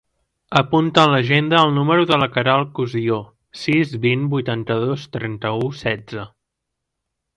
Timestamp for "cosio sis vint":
2.79-4.25